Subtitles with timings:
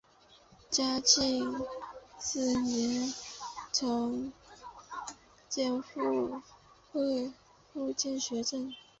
[0.67, 1.63] 嘉庆
[2.17, 3.13] 四年
[3.71, 4.31] 出
[5.51, 6.41] 督福
[7.93, 8.73] 建学政。